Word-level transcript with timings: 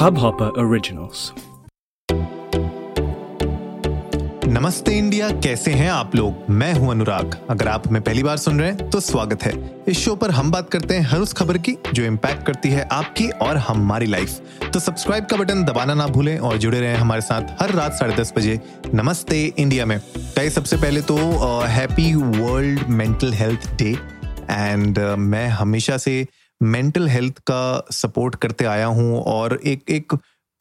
Hubhopper 0.00 0.46
Originals. 0.58 1.22
नमस्ते 4.46 4.92
India, 4.98 5.28
कैसे 5.30 5.72
हैं 5.72 5.90
आप 5.90 6.14
लोग? 6.16 6.48
मैं 6.50 6.72
हूँ 6.74 6.90
अनुराग। 6.90 7.36
अगर 7.50 7.68
आप 7.68 7.88
हमें 7.88 8.00
पहली 8.02 8.22
बार 8.22 8.36
सुन 8.36 8.60
रहे 8.60 8.70
हैं 8.70 8.88
तो 8.90 9.00
स्वागत 9.00 9.42
है। 9.42 9.52
इस 9.88 9.98
शो 9.98 10.14
पर 10.16 10.30
हम 10.30 10.50
बात 10.50 10.70
करते 10.70 10.94
हैं 10.94 11.02
हर 11.02 11.18
उस 11.18 11.32
खबर 11.32 11.58
की 11.58 11.76
जो 11.94 12.04
इम्पैक्ट 12.04 12.46
करती 12.46 12.68
है 12.68 12.88
आपकी 12.92 13.28
और 13.28 13.56
हमारी 13.58 14.06
लाइफ 14.06 14.40
तो 14.72 14.80
सब्सक्राइब 14.80 15.24
का 15.24 15.36
बटन 15.36 15.64
दबाना 15.64 15.94
ना 15.94 16.06
भूलें 16.06 16.38
और 16.38 16.56
जुड़े 16.56 16.80
रहें 16.80 16.96
हमारे 16.96 17.20
साथ 17.20 17.62
हर 17.62 17.74
रात 17.74 17.92
साढ़े 17.92 18.16
दस 18.16 18.32
बजे। 18.36 18.60
नमस्ते 18.94 19.44
इंडिया 19.58 19.86
में। 19.86 20.00
कई 20.36 20.50
सबसे 20.50 20.76
पहले 20.76 21.02
तो 21.02 21.16
happy 21.68 22.14
World 22.14 22.88
Mental 22.88 23.32
Health 23.34 23.74
Day 23.78 23.96
and 24.50 24.98
मैं 25.28 25.48
हमेशा 25.48 25.96
से 25.96 26.26
मेंटल 26.62 27.08
हेल्थ 27.08 27.38
का 27.50 27.86
सपोर्ट 27.92 28.34
करते 28.34 28.64
आया 28.64 28.86
हूँ 28.86 29.22
और 29.22 29.60
एक 29.64 29.90
एक 29.90 30.14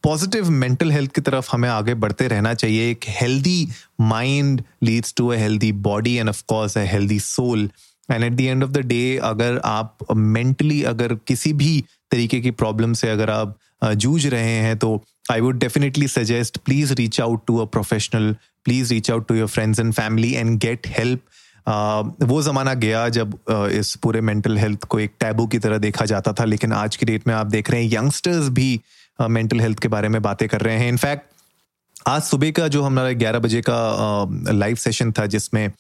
पॉजिटिव 0.04 0.50
मेंटल 0.50 0.92
हेल्थ 0.92 1.12
की 1.16 1.22
तरफ़ 1.22 1.50
हमें 1.52 1.70
आगे 1.70 1.94
बढ़ते 1.94 2.28
रहना 2.28 2.54
चाहिए। 2.54 2.90
एक 2.92 3.06
healthy 3.10 3.68
mind 4.02 4.62
leads 4.84 5.14
to 5.18 5.28
a 5.28 5.36
healthy 5.36 5.72
body 5.88 6.16
and 6.16 6.30
of 6.30 6.44
course 6.48 6.78
a 6.78 6.84
healthy 6.92 7.20
soul 7.20 7.70
and 8.10 8.24
at 8.24 8.34
the 8.34 8.42
end 8.42 8.64
of 8.64 8.72
the 8.72 8.86
day 8.88 9.18
अगर 9.24 9.60
आप 9.66 10.06
मेंटली 10.16 10.82
अगर 10.84 11.16
किसी 11.28 11.54
भी 11.54 11.84
तरीके 12.12 12.40
की 12.42 12.52
प्रॉब्लम 12.52 12.94
से 12.94 13.10
अगर 13.10 13.30
आप 13.30 13.58
जूझ 13.84 14.26
रहे 14.28 14.56
हैं 14.58 14.78
तो 14.78 15.02
I 15.32 15.42
would 15.42 15.60
definitely 15.60 16.08
suggest 16.08 16.58
please 16.58 16.94
reach 16.94 17.20
out 17.22 17.46
to 17.48 17.58
a 17.58 17.66
professional 17.66 18.36
please 18.66 18.94
reach 18.94 19.12
out 19.12 19.28
to 19.28 19.36
your 19.36 19.48
friends 19.48 19.80
and 19.80 19.94
family 19.94 20.34
and 20.34 20.58
get 20.60 20.88
help 20.88 21.22
वो 21.68 22.42
ज़माना 22.42 22.74
गया 22.76 23.08
जब 23.10 23.38
इस 23.74 23.96
पूरे 24.04 24.22
मेंटल 24.22 24.58
हेल्थ 24.58 24.84
को 24.84 25.00
एक 25.00 25.12
टैबू 25.20 25.48
की 25.48 25.60
तरह 25.60 25.78
देखा 25.80 26.06
जाता 26.06 26.34
था, 26.34 26.46
लेकिन 26.46 26.74
आज 26.74 26.96
की 26.96 27.06
डेट 27.06 27.28
में 27.28 27.34
आप 27.36 27.48
देख 27.48 27.72
रहे 27.72 27.84
हैं 27.84 27.92
यंगस्टर्स 27.92 28.50
भी 28.52 28.80
मेंटल 29.20 29.60
हेल्थ 29.60 29.80
के 29.80 29.88
बारे 29.88 30.10
में 30.10 30.22
बातें 30.22 30.48
कर 30.50 30.62
रहे 30.62 30.78
हैं। 30.78 30.90
इनफैक्ट 30.90 31.28
आज 32.08 32.22
सुबह 32.24 32.52
का 32.52 32.68
जो 32.68 32.82
हमारा 32.84 33.12
ग्यारह 33.14 33.40
बजे 33.40 33.62
का 33.62 34.52
लाइव 34.52 34.76
सेशन 34.78 35.12
था, 35.12 35.26
जिसमें 35.28 35.72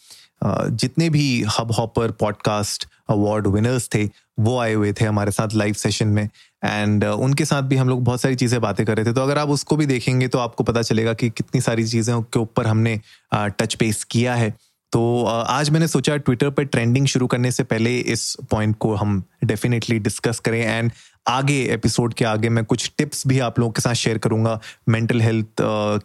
जितने 0.43 1.09
भी 1.09 1.43
hub 1.57 1.71
hopper 1.71 2.11
podcast 2.19 2.87
award 3.09 3.47
winners 3.47 3.89
थे, 3.95 4.03
वो 4.39 4.57
आए 4.59 4.73
हुए 4.73 4.91
थे 4.93 5.05
हमारे 5.05 5.31
साथ 5.31 5.53
लाइव 5.53 5.73
सेशन 5.75 6.07
में। 6.07 6.29
एंड 6.63 7.03
उनके 7.03 7.45
साथ 7.45 7.61
भी 7.61 7.75
हम 7.75 7.89
लोग 7.89 8.03
बहुत 8.03 8.21
सारी 8.21 8.35
चीज़ें 8.35 8.59
बातें 8.61 8.85
कर 8.85 8.97
रहे 8.97 9.05
थे। 9.05 9.13
तो 9.13 9.21
अगर 9.21 9.37
आप 9.37 9.49
उसको 9.49 9.75
भी 9.75 9.85
देखेंगे 9.85 10.27
तो 10.27 10.39
आपको 10.39 10.63
पता 10.63 10.81
चलेगा 10.81 11.13
कि 11.13 11.29
कितनी 11.29 11.61
सारी 11.61 11.85
चीज़ों 11.87 12.21
के 12.23 12.39
ऊपर 12.39 12.67
हमने 12.67 12.99
टच 13.33 13.73
पेस 13.73 14.03
किया 14.03 14.35
है। 14.35 14.53
तो 14.91 15.25
आज 15.25 15.69
मैंने 15.69 15.87
सोचा 15.87 16.17
ट्विटर 16.17 16.49
पर 16.49 16.63
ट्रेंडिंग 16.63 17.07
शुरू 17.07 17.27
करने 17.27 17.51
से 17.51 17.63
पहले 17.63 17.97
इस 17.97 18.37
पॉइंट 18.51 18.75
को 18.79 18.95
हम 18.95 19.23
डेफिनेटली 19.43 19.99
डिस्कस 19.99 20.39
करें 20.39 20.61
एंड 20.61 20.91
आगे 21.27 21.63
एपिसोड 21.63 22.13
के 22.13 22.25
आगे 22.25 22.49
मैं 22.49 22.65
कुछ 22.65 22.91
टिप्स 22.97 23.27
भी 23.27 23.39
आप 23.39 23.59
लोगों 23.59 23.71
के 23.71 23.81
साथ 23.81 23.93
शेयर 23.93 24.17
करूँगा 24.17 24.59
मेंटल 24.89 25.21
हेल्थ 25.21 25.47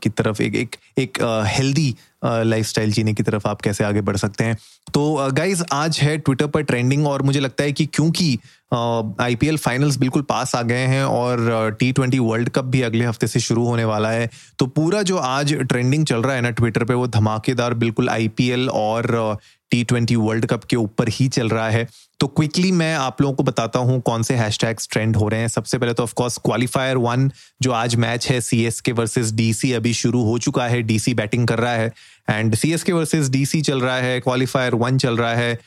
की 0.02 0.10
तरफ़, 0.10 0.42
एक 0.42 0.54
एक 0.54 0.76
एक 0.98 1.18
हेल्दी 1.46 1.94
लाइफस्टाइल 2.24 2.92
जीने 2.92 3.14
की 3.14 3.22
तरफ़ 3.22 3.48
आप 3.48 3.60
कैसे 3.60 3.84
आगे 3.84 4.00
बढ़ 4.00 4.16
सकते 4.16 4.44
हैं। 4.44 4.58
तो 4.94 5.28
गाइज़ 5.32 5.64
आज 5.72 5.98
है 5.98 6.18
ट्विटर 6.18 6.46
पर 6.46 6.62
ट्रेंडिंग 6.62 7.06
और 7.06 7.22
मुझे 7.22 7.40
लगता 7.40 7.64
है 7.64 7.72
कि 7.72 7.86
क्योंकि 7.86 8.38
आईपीएल 8.74 9.56
फाइनल्स 9.56 9.96
बिल्कुल 9.96 10.22
पास 10.22 10.54
आ 10.54 10.62
गए 10.62 10.86
हैं 10.86 11.04
और 11.04 11.76
टी 11.80 11.90
ट्वेंटी 11.92 12.18
वर्ल्ड 12.18 12.48
कप 12.48 12.64
भी 12.64 12.82
अगले 12.82 13.04
हफ़्ते 13.04 13.26
से 13.26 13.40
शुरू 13.40 13.64
होने 13.64 13.84
वाला 13.84 14.10
है। 14.10 14.30
तो 14.58 14.66
पूरा 14.68 15.02
जो 15.02 15.16
आज 15.18 15.54
ट्रेंडिंग 15.54 16.06
चल 16.06 16.22
रहा 16.22 16.36
है 16.36 16.42
ना 16.42 16.50
ट्विटर 16.52 16.84
पे, 16.84 16.94
वो 16.94 17.06
धमाकेदार 17.08 17.74
बिल्कुल 17.74 18.08
आईपीएल 18.08 18.68
और 18.70 19.38
टी 19.70 19.82
ट्वेंटी 19.84 20.16
वर्ल्ड 20.16 20.46
कप 20.46 20.64
के 20.64 20.76
ऊपर 20.76 21.08
ही 21.08 21.28
चल 21.28 21.48
रहा 21.48 21.68
है। 21.68 21.86
तो 22.20 22.26
क्विकली 22.26 22.70
मैं 22.72 22.94
आप 22.94 23.20
लोगों 23.20 23.34
को 23.34 23.42
बताता 23.42 23.78
हूँ 23.78 24.00
कौन 24.00 24.22
से 24.22 24.34
हैशटैग्स 24.34 24.88
ट्रेंड 24.92 25.16
हो 25.16 25.28
रहे 25.28 25.40
हैं। 25.40 25.48
सबसे 25.48 25.78
पहले 25.78 25.92
तो 25.92 26.02
ऑफकोर्स 26.02 26.38
क्वालिफायर 26.38 26.96
वन 26.96 27.30
जो 27.62 27.72
आज 27.72 27.96
मैच 27.96 28.28
है 28.30 28.40
C 28.40 28.64
S 28.64 28.80
K 28.80 28.92
versus 28.92 29.32
DC 29.34 29.72
अभी 29.72 29.92
शुरू 29.94 30.22
हो 30.24 30.38
चुका 30.38 30.66
है। 30.66 30.82
डीसी 30.82 31.14
बैटिंग 31.14 31.46
कर 31.48 31.58
रहा 31.58 31.72
है। 31.72 31.92
And 32.30 32.54
C 32.54 32.72
S 32.72 32.82
K 32.82 32.92
versus 32.92 33.30
DC 33.30 33.60
चल 33.62 33.80
रहा 33.80 33.96
है 33.96 34.20
क्वालिफायर 34.20 34.74
वन 34.74 34.98
चल 34.98 35.16
रहा 35.16 35.34
है। 35.34 35.58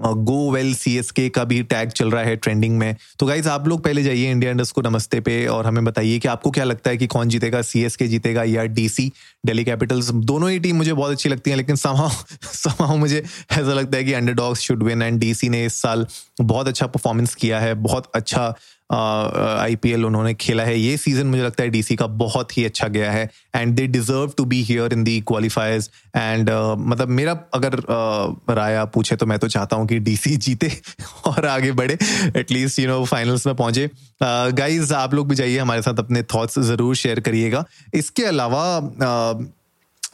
गो 0.00 0.50
वेल 0.50 0.74
सी 0.74 0.96
एस 0.98 1.10
के 1.10 1.28
का 1.28 1.44
भी 1.44 1.62
टैग 1.62 1.88
चल 1.90 2.10
रहा 2.10 2.22
है 2.22 2.36
ट्रेंडिंग 2.36 2.76
में। 2.78 2.96
तो 3.18 3.26
गाइज़ 3.26 3.48
आप 3.48 3.66
लोग 3.68 3.82
पहले 3.84 4.02
जाइए 4.02 4.30
इंडिया 4.30 4.50
इंडस्ट 4.50 4.74
को 4.74 4.82
नमस्ते 4.82 5.20
पे 5.20 5.44
और 5.46 5.66
हमें 5.66 5.84
बताइए 5.84 6.18
कि 6.18 6.28
आपको 6.28 6.50
क्या 6.50 6.64
लगता 6.64 6.90
है 6.90 6.96
कि 6.96 7.06
कौन 7.06 7.28
जीतेगा 7.28 7.62
सी 7.62 7.82
एस 7.84 7.96
के 7.96 8.06
जीतेगा 8.08 8.44
या 8.44 8.64
डी 8.64 8.88
सी 8.88 9.10
डेली 9.46 9.64
कैपिटल्स 9.64 10.10
दोनों 10.10 10.50
ही 10.50 10.58
टीम 10.58 10.76
मुझे 10.76 10.92
बहुत 10.92 11.12
अच्छी 11.12 11.28
लगती 11.28 11.50
है, 11.50 11.56
लेकिन 11.56 11.76
समाओ 11.76 12.10
समाओ 12.42 12.96
मुझे 13.04 13.18
ऐसा 13.50 13.72
लगता 13.72 13.96
है 13.96 14.04
कि 14.04 14.12
underdogs 14.32 14.60
should 14.60 14.82
win 14.82 15.02
and 15.02 15.20
D 15.20 15.34
C 15.34 15.48
ने 15.48 15.64
इस 15.64 15.80
साल 15.82 16.06
बहुत 16.40 16.68
अच्छा 16.68 16.86
परफॉर्मेंस 16.86 17.34
किया 17.34 17.60
है, 17.60 17.74
बहुत 17.74 18.10
अच्छा 18.14 18.54
आईपीएल 18.92 20.04
उन्होंने 20.04 20.34
खेला 20.34 20.62
है। 20.62 20.78
ये 20.78 20.96
सीज़न 20.96 21.26
मुझे 21.26 21.42
लगता 21.42 21.62
है 21.62 21.68
डीसी 21.70 21.96
का 21.96 22.06
बहुत 22.06 22.56
ही 22.58 22.64
अच्छा 22.64 22.88
गया 22.88 23.10
है। 23.12 23.28
And 23.56 23.74
they 23.74 23.86
deserve 23.86 24.32
to 24.36 24.44
be 24.44 24.62
here 24.62 24.92
in 24.92 25.04
the 25.04 25.20
qualifiers 25.28 25.90
and 26.16 26.50
मतलब 26.78 27.08
मेरा 27.08 27.32
अगर 27.54 27.74
uh, 27.74 28.56
राय 28.56 28.84
पूछे 28.94 29.16
तो 29.16 29.26
मैं 29.26 29.38
तो 29.38 29.48
चाहता 29.48 29.76
हूँ 29.76 29.86
कि 29.86 29.98
डीसी 29.98 30.36
जीते 30.36 30.70
और 31.26 31.46
आगे 31.46 31.72
बढ़े। 31.72 31.98
एटलीस्ट 32.36 32.78
यू 32.78 32.88
नो 32.88 33.04
फाइनल्स 33.04 33.46
में 33.46 33.54
पहुँचे। 33.56 33.90
गाइज़ 34.22 34.86
uh, 34.86 34.92
आप 34.92 35.14
लोग 35.14 35.28
भी 35.28 35.34
जाइए। 35.34 35.58
हमारे 35.58 35.82
साथ 35.82 35.98
अपने 35.98 36.22
थॉट्स 36.34 36.58
ज़रूर 36.58 36.96
शेयर 36.96 37.20
करिएगा। 37.20 37.64
इसके 37.94 38.24
अलावा 38.24 38.64
uh, 38.80 39.46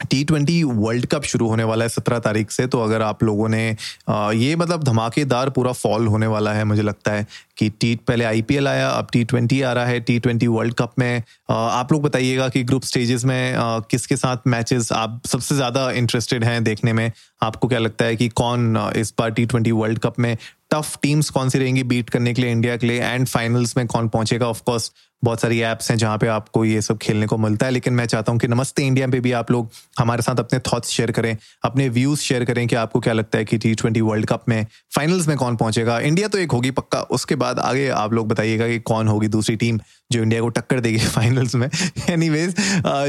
T 0.01 0.23
twenty 0.23 0.61
world 0.63 1.05
cup 1.05 1.23
शुरू 1.23 1.47
होने 1.47 1.63
वाला 1.63 1.85
है 1.85 1.89
सत्रह 1.89 2.19
तारीख 2.19 2.51
से 2.51 2.65
तो 2.67 2.79
अगर 2.81 3.01
आप 3.01 3.23
लोगों 3.23 3.47
ने 3.49 3.65
ये 4.09 4.55
मतलब 4.55 4.83
धमाकेदार 4.83 5.49
पूरा 5.49 5.71
फॉल 5.71 6.07
होने 6.07 6.27
वाला 6.27 6.53
है, 6.53 6.63
मुझे 6.63 6.81
लगता 6.81 7.11
है 7.11 7.25
कि 7.57 7.69
टी 7.71 7.95
पहले 8.07 8.25
आईपीएल 8.25 8.67
आया, 8.67 8.89
अब 8.89 9.07
टी 9.13 9.23
ट्वेंटी 9.23 9.61
आ 9.61 9.71
रहा 9.73 9.85
है 9.85 9.99
टी 9.99 10.17
ट्वेंटी 10.19 10.47
वर्ल्ड 10.47 10.73
कप 10.73 10.93
में। 10.99 11.23
आप 11.51 11.91
लोग 11.91 12.01
बताइएगा 12.03 12.47
कि 12.49 12.63
ग्रुप 12.63 12.83
स्टेजेस 12.83 13.25
में 13.25 13.55
किसके 13.91 14.17
साथ 14.17 14.47
मैचेस 14.47 14.91
आप 14.93 15.21
सबसे 15.27 15.55
ज़्यादा 15.55 15.89
इंटरेस्टेड 15.93 16.43
हैं 16.43 16.63
देखने 16.63 16.93
में? 16.93 17.11
आपको 17.43 17.67
क्या 17.67 17.79
लगता 17.79 18.05
है 18.05 18.15
कि 18.15 18.29
कौन 18.31 18.77
इस 18.97 19.13
बार 19.19 19.29
टी 19.31 19.45
ट्वेंटी 19.45 19.71
वर्ल्ड 19.71 19.99
कप 19.99 20.19
में 20.19 20.35
टफ 20.71 20.97
टीम्स 21.01 21.29
कौन 21.29 21.49
सी 21.49 21.59
रहेंगी 21.59 21.83
बीट 21.85 22.09
करने 22.09 22.33
के 22.33 22.41
लिए 22.41 22.51
इंडिया 22.51 22.77
के 22.77 22.87
लिए? 22.87 23.01
एंड 23.01 23.27
फाइनल्स 23.27 23.75
में 23.77 23.85
कौन 23.87 24.07
पहुंचेगा? 24.09 24.47
ऑफकोर्स 24.47 24.91
बहुत 25.25 25.41
सारी 25.41 25.59
ऐप्स 25.63 25.89
हैं 25.91 25.97
जहाँ 25.97 26.17
पे 26.17 26.27
आपको 26.27 26.63
ये 26.65 26.81
सब 26.81 26.97
खेलने 26.97 27.27
को 27.27 27.37
मिलता 27.37 27.65
है, 27.65 27.71
लेकिन 27.71 27.93
मैं 27.93 28.05
चाहता 28.05 28.31
हूँ 28.31 28.39
कि 28.39 28.47
नमस्ते 28.47 28.83
इंडिया 28.83 29.07
पे 29.07 29.19
भी 29.19 29.31
आप 29.33 29.51
लोग 29.51 29.69
हमारे 29.99 30.21
साथ 30.21 30.39
अपने 30.39 30.59
थॉट्स 30.67 30.89
शेयर 30.89 31.11
करें, 31.11 31.35
अपने 31.65 31.87
व्यूज़ 31.89 32.19
शेयर 32.21 32.45
करें 32.45 32.67
कि 32.67 32.75
आपको 32.75 32.99
क्या 32.99 33.13
लगता 33.13 33.37
है 33.37 33.45
कि 33.45 33.57
टी 33.57 33.73
ट्वेंटी 33.75 34.01
वर्ल्ड 34.01 34.25
कप 34.25 34.43
में 34.49 34.65
फाइनल्स 34.95 35.27
में 35.27 35.35
कौन 35.37 35.55
पहुंचेगा। 35.55 35.99
इंडिया 36.01 36.27
तो 36.27 36.37
एक 36.37 36.51
होगी 36.51 36.71
पक्का, 36.71 37.01
उसके 37.01 37.35
बाद 37.35 37.59
आगे 37.61 37.87
आप 37.89 38.13
लोग 38.13 38.27
बताइएगा 38.27 38.67
कि 38.67 38.79
कौन 38.81 39.07
होगी 39.07 39.27
दूसरी 39.27 39.55
टीम 39.55 39.79
जो 40.11 40.21
इंडिया 40.23 40.41
को 40.41 40.49
टक्कर 40.49 40.79
देगी 40.79 40.97
फाइनल्स 41.15 41.55
में। 41.55 41.69
एनी 42.09 42.29
वेज 42.29 42.55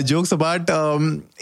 जोक्स 0.04 0.33
अबाउट 0.33 0.71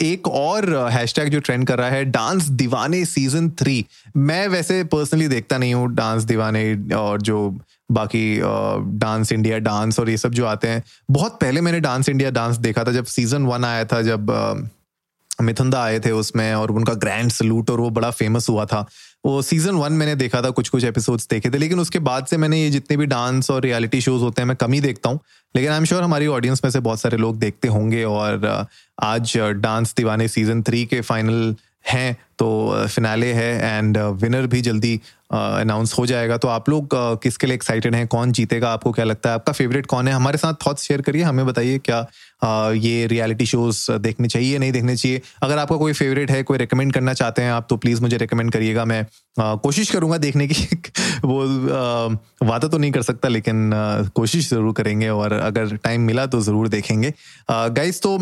एक 0.02 0.28
और 0.28 0.74
हैशटैग 0.92 1.28
जो 1.28 1.40
ट्रेंड 1.40 1.66
कर 1.66 1.78
रहा 1.78 1.88
है 1.90 2.04
डांस 2.06 2.48
दीवाने 2.62 3.04
सीज़न 3.06 3.50
थ्री 3.60 3.84
मैं 4.16 4.46
वैसे 4.48 4.82
पर्सनली 4.86 5.28
देखता 5.28 5.58
नहीं 5.58 5.74
हूँ 5.74 5.94
डांस 5.94 6.22
दीवाने 6.24 6.64
और 6.96 7.22
जो 7.22 7.38
बाकी 7.90 8.38
डांस 8.98 9.32
इंडिया 9.32 9.58
डांस 9.60 9.98
और 10.00 10.10
ये 10.10 10.16
सब 10.16 10.32
जो 10.32 10.46
आते 10.46 10.68
हैं। 10.68 10.82
बहुत 11.10 11.38
पहले 11.40 11.60
मैंने 11.60 11.80
डांस 11.80 12.08
इंडिया 12.08 12.30
डांस 12.32 12.56
देखा 12.58 12.84
था, 12.84 12.92
जब 12.92 13.04
सीज़न 13.06 13.46
वन 13.46 13.64
आया 13.64 13.84
था, 13.84 14.02
जब 14.02 14.70
मिथुंदा 15.42 15.82
आए 15.82 15.98
थे 16.00 16.10
उसमें 16.12 16.54
और 16.54 16.70
उनका 16.70 16.92
ग्रैंड 16.94 17.30
सलूट 17.32 17.70
और 17.70 17.80
वो 17.80 17.88
बड़ा 17.90 18.10
फ़ेमस 18.10 18.48
हुआ 18.48 18.64
था। 18.64 18.86
वो 19.26 19.40
सीज़न 19.42 19.74
वन 19.74 19.92
मैंने 19.92 20.14
देखा 20.14 20.42
था 20.42 20.50
कुछ 20.50 20.68
कुछ 20.68 20.84
एपिसोड्स 20.84 21.26
देखे 21.30 21.50
थे, 21.50 21.58
लेकिन 21.58 21.80
उसके 21.80 21.98
बाद 21.98 22.26
से 22.26 22.36
मैंने 22.36 22.60
ये 22.62 22.70
जितने 22.70 22.96
भी 22.96 23.06
डांस 23.06 23.50
और 23.50 23.62
रियलिटी 23.62 24.00
शोज़ 24.00 24.22
होते 24.22 24.42
हैं, 24.42 24.46
मैं 24.48 24.56
कम 24.56 24.72
ही 24.72 24.80
देखता 24.80 25.10
हूँ। 25.10 25.20
लेकिन 25.54 25.70
आई 25.70 25.76
एम 25.76 25.84
श्योर 25.84 26.02
हमारी 26.02 26.26
ऑडियंस 26.26 26.60
में 26.64 26.70
से 26.70 26.80
बहुत 26.80 27.00
सारे 27.00 27.16
लोग 27.16 27.38
देखते 27.38 27.68
होंगे 27.68 28.04
और 28.04 28.66
आज 29.02 29.36
डांस 29.38 29.94
दीवाने 29.96 30.28
सीज़न 30.28 30.62
थ्री 30.62 30.84
के 30.86 31.00
फाइनल 31.00 31.54
हैं। 31.88 32.16
तो 32.38 32.86
फिनाले 32.86 33.32
है 33.32 33.78
एंड 33.78 33.98
विनर 34.22 34.46
भी 34.46 34.60
जल्दी 34.60 35.00
अनाउंस 35.32 35.94
हो 35.98 36.04
जाएगा। 36.06 36.36
तो 36.36 36.48
आप 36.48 36.68
लोग 36.68 36.88
किसके 37.22 37.46
लिए 37.46 37.54
एक्साइटेड 37.54 37.94
हैं? 37.94 38.06
कौन 38.06 38.32
जीतेगा? 38.32 38.72
आपको 38.72 38.92
क्या 38.92 39.04
लगता 39.04 39.28
है? 39.28 39.34
आपका 39.34 39.52
फेवरेट 39.52 39.86
कौन 39.86 40.08
है? 40.08 40.14
हमारे 40.14 40.38
साथ 40.38 40.54
थॉट्स 40.66 40.82
शेयर 40.82 41.00
करिए, 41.02 41.22
हमें 41.22 41.46
बताइए 41.46 41.78
क्या 41.78 42.06
ये 42.44 43.06
रियलिटी 43.06 43.46
शोज़ 43.46 43.90
देखने 43.92 44.28
चाहिए 44.28 44.58
नहीं 44.58 44.72
देखने 44.72 44.96
चाहिए। 44.96 45.20
अगर 45.42 45.58
आपका 45.58 45.76
कोई 45.76 45.92
फेवरेट 45.92 46.30
है, 46.30 46.42
कोई 46.42 46.58
रिकमेंड 46.58 46.92
करना 46.92 47.12
चाहते 47.14 47.42
हैं 47.42 47.52
आप 47.52 47.66
तो 47.70 47.76
प्लीज़ 47.76 48.00
मुझे 48.02 48.16
रिकमेंड 48.16 48.50
करिएगा। 48.52 48.84
मैं 48.84 49.06
कोशिश 49.38 49.90
करूँगा 49.90 50.18
देखने 50.18 50.46
की। 50.46 50.64
वो 51.24 51.44
वादा 52.42 52.68
तो 52.68 52.78
नहीं 52.78 52.90
कर 52.92 53.02
सकता, 53.02 53.28
लेकिन 53.28 53.70
कोशिश 54.14 54.48
ज़रूर 54.50 54.72
करेंगे 54.72 55.08
और 55.08 55.32
अगर 55.32 55.76
टाइम 55.76 56.00
मिला 56.00 56.26
तो 56.26 56.40
ज़रूर 56.40 56.68
देखेंगे। 56.68 57.12
गाइज़ 57.50 58.00
तो 58.00 58.14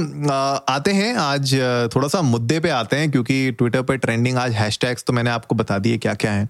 आते 0.73 0.93
हैं। 0.93 1.15
आज, 1.17 1.55
थोड़ा 1.95 2.09
सा 2.09 2.23
मुद्दे 2.23 2.61
पे 2.61 2.71
आते 2.71 2.97
हैं, 2.97 3.11
क्योंकि 3.11 3.51
ट्विटर 3.53 3.83
पर 3.83 3.97
ट्रेंडिंग 4.03 4.37
आज 4.37 4.53
हैशटैग्स 4.53 5.05
तो 5.05 5.13
मैंने 5.13 5.31
आपको 5.31 5.55
बता 5.55 5.79
दिए 5.79 5.99
क्या 5.99 6.15
क्या 6.15 6.33
है। 6.33 6.49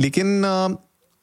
लेकिन 0.00 0.42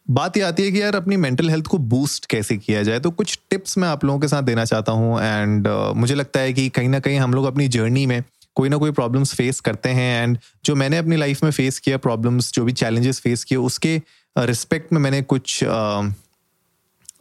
बात 0.09 0.37
ये 0.37 0.43
आती 0.43 0.63
है 0.63 0.71
कि 0.71 0.81
यार 0.81 0.95
अपनी 0.95 1.17
मेंटल 1.17 1.49
हेल्थ 1.49 1.67
को 1.67 1.77
बूस्ट 1.77 2.25
कैसे 2.25 2.57
किया 2.57 2.83
जाए 2.83 2.99
तो 2.99 3.11
कुछ 3.11 3.39
टिप्स 3.49 3.77
मैं 3.77 3.87
आप 3.87 4.05
लोगों 4.05 4.19
के 4.19 4.27
साथ 4.27 4.43
देना 4.43 4.65
चाहता 4.65 4.91
हूँ 4.91 5.21
एंड 5.21 5.67
uh, 5.67 5.93
मुझे 5.95 6.15
लगता 6.15 6.39
है 6.39 6.53
कि 6.53 6.69
कहीं 6.69 6.89
ना 6.89 6.99
कहीं 6.99 7.19
हम 7.19 7.33
लोग 7.33 7.45
अपनी 7.45 7.67
जर्नी 7.67 8.05
में 8.05 8.23
कोई 8.55 8.69
ना 8.69 8.77
कोई 8.77 8.91
प्रॉब्लम्स 8.91 9.33
फेस 9.35 9.59
करते 9.59 9.89
हैं 9.89 10.23
एंड 10.23 10.37
जो 10.65 10.75
मैंने 10.75 10.97
अपनी 10.97 11.15
लाइफ 11.15 11.43
में 11.43 11.51
फेस 11.51 11.79
किया 11.79 11.97
प्रॉब्लम्स 11.97 12.51
जो 12.53 12.63
भी 12.63 12.71
चैलेंजेस 12.71 13.19
फेस 13.19 13.43
किए 13.43 13.57
उसके 13.57 14.01
रिस्पेक्ट 14.37 14.87
uh, 14.87 14.93
में 14.93 14.99
मैंने 15.01 15.21
कुछ 15.21 15.63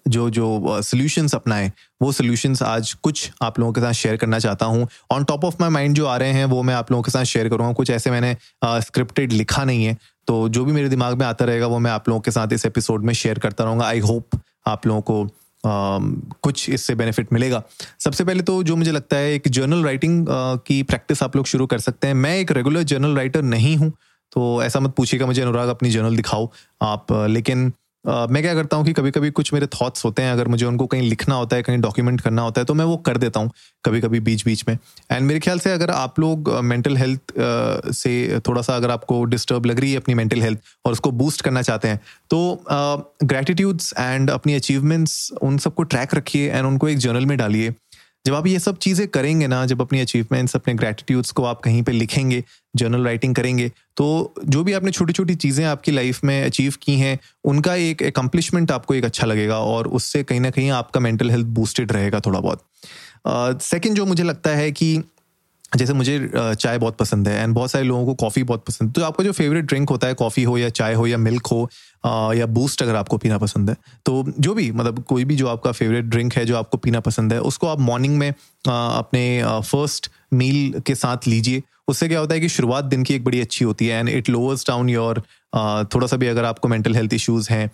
जो 0.09 0.29
जो 0.31 0.83
सोल्यूशंस 0.83 1.35
अपनाएँ 1.35 1.71
वो 2.03 2.11
सोल्यूशंस 2.12 2.62
आज 2.62 2.93
कुछ 2.95 3.31
आप 3.43 3.59
लोगों 3.59 3.73
के 3.73 3.81
साथ 3.81 3.93
शेयर 3.93 4.17
करना 4.17 4.39
चाहता 4.39 4.67
हूँ। 4.67 4.87
On 5.12 5.25
top 5.25 5.45
of 5.45 5.56
my 5.61 5.71
mind 5.71 5.95
जो 5.97 6.06
आ 6.06 6.17
रहे 6.17 6.33
हैं 6.33 6.45
वो 6.47 6.62
मैं 6.62 6.75
आप 6.75 6.91
लोगों 6.91 7.03
के 7.03 7.11
साथ 7.11 7.25
शेयर 7.27 7.49
करूँगा। 7.49 7.73
कुछ 7.73 7.91
ऐसे 7.91 8.11
मैंने 8.11 8.37
स्क्रिप्टेड 8.65 9.31
uh, 9.31 9.37
लिखा 9.37 9.65
नहीं 9.65 9.85
है 9.85 9.97
तो 10.29 10.49
जो 10.49 10.65
भी 10.65 10.73
मेरे 10.73 10.89
दिमाग 10.89 11.19
में 11.19 11.27
आता 11.27 11.45
रहेगा 11.45 11.67
वो 11.67 11.79
मैं 11.79 11.91
आप 11.91 12.09
लोगों 12.09 12.21
के 12.21 12.31
साथ 12.31 12.53
इस 12.53 12.67
एपिसोड 12.67 13.05
में 13.05 13.15
शेयर 13.15 13.39
करता 13.39 13.65
रहूँगा। 13.65 13.87
आई 13.87 13.99
होप 14.01 14.41
आप 14.67 14.87
लोगों 14.87 15.01
को 15.03 15.27
Uh, 15.65 16.01
कुछ 16.43 16.69
इससे 16.71 16.95
बेनिफिट 16.95 17.33
मिलेगा। 17.33 17.62
सबसे 18.05 18.25
पहले 18.25 18.43
तो 18.43 18.62
जो 18.62 18.75
मुझे 18.77 18.91
लगता 18.93 19.17
है 19.17 19.33
एक 19.35 19.47
जर्नल 19.49 19.85
राइटिंग 19.85 20.27
की 20.67 20.83
प्रैक्टिस 20.83 21.23
आप 21.23 21.37
लोग 21.37 21.47
शुरू 21.47 21.67
कर 21.67 21.79
सकते 21.79 22.06
हैं। 22.06 22.15
मैं 22.15 22.35
एक 22.39 22.51
रेगुलर 22.53 22.83
जर्नल 22.83 23.17
राइटर 23.17 23.43
नहीं 23.43 23.77
हूँ 23.77 23.91
तो 24.33 24.62
ऐसा 24.62 24.81
मत 24.81 24.95
पूछिएगा 24.97 25.27
मुझे 25.27 25.41
अनुराग 25.43 25.69
अपनी 25.69 25.91
जर्नल 25.91 26.17
दिखाओ। 26.17 26.51
आप 26.83 27.12
लेकिन 27.12 27.73
Uh, 28.05 28.31
मैं 28.31 28.43
क्या 28.43 28.55
करता 28.55 28.77
हूँ 28.77 28.85
कि 28.85 28.93
कभी 28.93 29.11
कभी 29.11 29.31
कुछ 29.31 29.53
मेरे 29.53 29.67
थॉट्स 29.67 30.05
होते 30.05 30.23
हैं 30.23 30.33
अगर 30.33 30.49
मुझे 30.49 30.65
उनको 30.67 30.87
कहीं 30.87 31.03
लिखना 31.03 31.35
होता 31.35 31.56
है 31.56 31.62
कहीं 31.62 31.79
डॉक्यूमेंट 31.79 32.21
करना 32.21 32.43
होता 32.43 32.61
है 32.61 32.65
तो 32.65 32.75
मैं 32.75 32.85
वो 32.85 32.97
कर 32.97 33.17
देता 33.17 33.41
हूँ 33.41 33.51
कभी 33.85 34.01
कभी 34.01 34.21
बीच 34.21 34.45
बीच 34.45 34.65
में। 34.69 34.79
एंड 35.12 35.27
मेरे 35.27 35.41
ख्याल 35.41 35.59
से 35.59 35.73
अगर 35.73 35.91
आप 35.91 36.21
लोग 36.21 36.51
मेंटल 36.62 36.95
uh, 36.95 36.99
हेल्थ 36.99 37.21
uh, 37.21 37.93
से 37.93 38.41
थोड़ा 38.41 38.62
सा 38.62 38.77
अगर 38.77 38.91
आपको 38.91 39.25
डिस्टर्ब 39.25 39.67
लग 39.67 39.81
रही 39.81 39.91
है 39.93 39.97
अपनी 39.97 40.15
मेंटल 40.15 40.43
हेल्थ 40.43 40.59
और 40.85 40.93
उसको 40.93 41.11
बूस्ट 41.11 41.43
करना 41.43 41.62
चाहते 41.62 41.89
हैं 41.89 42.01
तो 42.31 42.65
ग्रेटिट्यूड्स 43.25 43.95
एंड 43.99 44.31
अपनी 44.31 44.55
अचीवमेंट्स 44.55 45.33
उन 45.43 45.59
सबको 45.59 45.83
ट्रैक 45.83 46.15
रखिए 46.15 46.51
एंड 46.53 46.67
उनको 46.67 46.89
एक 46.89 46.99
जर्नल 46.99 47.27
में 47.27 47.39
डालिए। 47.39 47.75
जब 48.26 48.35
आप 48.35 48.47
ये 48.47 48.59
सब 48.59 48.76
चीज़ें 48.76 49.09
करेंगे 49.09 49.47
ना 49.47 49.67
जब 49.67 49.81
अपनी 49.81 50.00
अचीवमेंट्स 50.00 50.56
अपने 50.56 50.75
ग्रेटिट्यूड्स 50.75 51.31
को 51.31 51.44
आप 51.44 51.61
कहीं 51.61 51.82
पे 51.82 51.93
लिखेंगे 51.93 52.44
जर्नल 52.76 53.05
राइटिंग 53.05 53.35
करेंगे 53.35 53.73
तो 53.97 54.35
जो 54.44 54.65
भी 54.65 54.73
आपने 54.73 54.91
छोटी 54.91 55.12
छोटी 55.12 55.35
चीज़ें 55.35 55.65
आपकी 55.65 55.93
लाइफ 55.93 56.25
में 56.25 56.44
अचीव 56.44 56.75
की 56.82 56.97
हैं 56.97 57.19
उनका 57.44 57.75
एक 57.75 58.03
अकम्पलिशमेंट 58.03 58.71
आपको 58.71 58.94
एक 58.94 59.05
अच्छा 59.05 59.26
लगेगा 59.26 59.59
और 59.59 59.88
उससे 59.88 60.23
कहीं 60.23 60.41
ना 60.41 60.50
कहीं 60.50 60.71
आपका 60.71 61.00
मेंटल 61.00 61.31
हेल्थ 61.31 61.47
बूस्टेड 61.47 61.93
रहेगा 61.93 62.21
थोड़ा 62.21 62.41
बहुत। 62.41 62.65
सेकेंड 63.62 63.93
uh, 63.93 64.00
जो 64.00 64.06
मुझे 64.06 64.23
लगता 64.23 64.50
है 64.50 64.73
कि 64.73 65.03
जैसे 65.75 65.93
मुझे 65.93 66.19
चाय 66.35 66.79
बहुत 66.79 66.97
पसंद 66.97 67.29
है 67.29 67.43
एंड 67.43 67.55
बहुत 67.55 67.71
सारे 67.71 67.85
लोगों 67.85 68.05
को 68.06 68.15
कॉफ़ी 68.15 68.43
बहुत 68.43 68.65
पसंद 68.67 68.88
है। 68.88 68.93
तो 68.93 69.03
आपका 69.03 69.25
जो 69.25 69.32
फेवरेट 69.32 69.65
ड्रिंक 69.65 69.91
होता 69.91 70.06
है 70.06 70.15
कॉफ़ी 70.15 70.43
हो 70.43 70.56
या 70.59 70.69
चाय 70.71 70.94
हो 70.94 71.06
या 71.06 71.19
मिल्क 71.19 71.47
हो 71.47 71.69
या 72.35 72.47
बूस्ट 72.49 72.82
अगर 72.82 72.97
आपको 72.97 73.17
पीना 73.19 73.38
पसंद 73.38 73.71
है 73.71 73.76
तो 74.06 74.25
जो 74.38 74.55
भी 74.55 74.71
मतलब 74.73 75.03
कोई 75.09 75.25
भी 75.25 75.37
जो 75.37 75.49
आपका 75.49 75.73
फेवरेट 75.73 76.05
ड्रिंक 76.06 76.35
है, 76.35 76.44
जो 76.44 76.56
आपको 76.56 76.79
पीना 76.79 77.00
पसंद 77.00 77.32
है, 77.32 77.41
उसको 77.43 77.67
आप 77.67 77.81
मॉर्निंग 77.81 78.17
में 78.19 78.31
अपने 78.67 79.43
फ़र्स्ट 79.62 80.11
मील 80.35 80.81
के 80.87 80.94
साथ 80.94 81.29
लीजिए। 81.29 81.62
उससे 81.88 82.09
क्या 82.09 82.20
होता 82.20 82.35
है 82.35 82.41
कि 82.41 82.49
शुरुआत 82.49 82.85
दिन 82.85 83.03
की 83.05 83.15
एक 83.15 83.25
बड़ी 83.25 83.41
अच्छी 83.41 83.65
होती 83.65 83.87
है 83.87 83.99
and 84.00 84.09
it 84.09 84.29
lowers 84.29 84.67
down 84.69 84.88
your 84.91 85.20
थोड़ा 85.94 86.06
सा 86.06 86.17
भी 86.17 86.27
अगर 86.27 86.44
आपको 86.44 86.69
मेंटल 86.69 86.94
हेल्थ 86.94 87.15
इश्यूज़ 87.15 87.50
हैं 87.50 87.65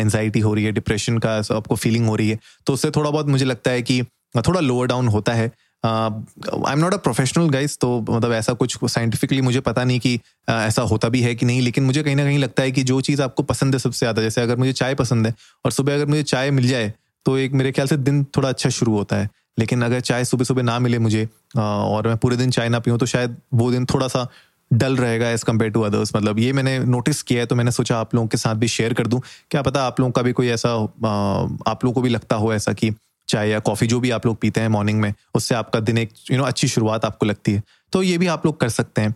एनजाइटी 0.00 0.40
हो 0.40 0.52
रही 0.54 0.64
है 0.64 0.72
डिप्रेशन 0.72 1.18
का 1.18 1.36
आपको 1.56 1.76
फीलिंग 1.76 2.06
हो 2.08 2.16
रही 2.16 2.28
है 2.30 2.38
तो 2.66 2.72
उससे 2.72 2.90
थोड़ा 2.90 3.10
बहुत 3.10 3.28
मुझे 3.28 3.44
लगता 3.44 3.70
है 3.70 3.82
कि, 3.82 4.02
थोड़ा 4.46 4.60
लोअर 4.60 4.86
डाउन 4.86 5.08
होता 5.08 5.32
है। 5.32 5.50
I 5.86 6.72
am 6.72 6.78
not 6.78 6.94
a 6.94 6.96
professional 6.96 7.48
guys 7.48 7.78
तो 7.78 8.00
मतलब 8.10 8.32
ऐसा 8.32 8.52
कुछ 8.52 8.78
साइंटिफिकली 8.84 9.40
मुझे 9.40 9.60
पता 9.60 9.84
नहीं 9.84 10.00
कि 10.00 10.16
uh, 10.16 10.54
ऐसा 10.54 10.82
होता 10.82 11.08
भी 11.08 11.20
है 11.20 11.34
कि 11.34 11.46
नहीं 11.46 11.60
लेकिन 11.62 11.84
मुझे 11.84 12.02
कहीं 12.02 12.16
ना 12.16 12.24
कहीं 12.24 12.38
लगता 12.38 12.62
है 12.62 12.70
कि 12.70 12.82
जो 12.82 13.00
चीज़ 13.00 13.22
आपको 13.22 13.42
पसंद 13.42 13.74
है 13.74 13.78
सबसे 13.78 13.98
ज़्यादा 13.98 14.22
जैसे 14.22 14.40
अगर 14.40 14.56
मुझे 14.56 14.72
चाय 14.72 14.94
पसंद 14.94 15.26
है 15.26 15.34
और 15.64 15.72
सुबह 15.72 15.94
अगर 15.94 16.06
मुझे 16.06 16.22
चाय 16.22 16.50
मिल 16.50 16.68
जाए 16.68 16.92
तो 17.26 17.38
एक 17.38 17.52
मेरे 17.52 17.72
ख्याल 17.72 17.88
से 17.88 17.96
दिन 17.96 18.24
थोड़ा 18.24 18.48
अच्छा 18.48 18.70
शुरू 18.70 18.92
होता 18.92 19.16
है। 19.16 19.28
लेकिन 19.58 19.82
अगर 19.82 20.00
चाय 20.00 20.24
सुबह 20.24 20.44
सुबह 20.44 20.62
ना 20.62 20.78
मिले 20.78 20.98
मुझे 20.98 21.24
uh, 21.24 21.60
और 21.60 22.08
मैं 22.08 22.16
पूरे 22.16 22.36
दिन 22.36 22.50
चाय 22.50 22.68
ना 22.68 22.78
पीऊँ 22.78 22.98
तो 22.98 23.06
शायद 23.06 23.36
वो 23.54 23.70
दिन 23.70 23.86
थोड़ा 23.86 24.08
सा 24.08 24.28
डल 24.72 24.96
रहेगा 24.96 25.30
एज 25.30 25.42
कंपेयर 25.42 25.70
टू 25.70 25.82
अदर्स 25.82 26.16
मतलब 26.16 26.38
ये 26.38 26.52
मैंने 26.52 26.78
नोटिस 26.78 27.22
किया 27.22 27.40
है 27.40 27.46
तो 27.46 27.54
मैंने 27.54 27.70
सोचा 27.70 27.98
आप 27.98 28.14
लोगों 28.14 28.28
के 28.28 28.36
साथ 28.36 28.54
भी 28.54 28.68
शेयर 28.68 28.94
कर 28.94 29.06
दूँ। 29.06 29.20
क्या 29.50 29.62
पता 29.62 29.82
आप 29.82 30.00
लोगों 30.00 30.12
का 30.12 30.22
भी 30.22 30.32
कोई 30.32 30.48
ऐसा 30.48 30.76
uh, 30.76 31.68
आप 31.68 31.84
लोगों 31.84 31.92
को 31.92 32.00
भी 32.00 32.08
लगता 32.08 32.36
हो 32.36 32.54
ऐसा 32.54 32.72
कि 32.72 32.90
चाय 33.28 33.48
या 33.48 33.58
कॉफ़ी 33.60 33.86
जो 33.86 34.00
भी 34.00 34.10
आप 34.10 34.26
लोग 34.26 34.36
पीते 34.40 34.60
हैं 34.60 34.68
मॉर्निंग 34.68 35.00
में, 35.00 35.12
उससे 35.34 35.54
आपका 35.54 35.80
दिन 35.80 35.98
एक 35.98 36.10
यू 36.30 36.38
नो 36.38 36.44
अच्छी 36.44 36.68
शुरुआत 36.68 37.04
आपको 37.04 37.26
लगती 37.26 37.52
है। 37.52 37.62
तो 37.92 38.02
ये 38.02 38.16
भी 38.18 38.26
आप 38.26 38.46
लोग 38.46 38.58
कर 38.60 38.68
सकते 38.68 39.02
हैं। 39.02 39.14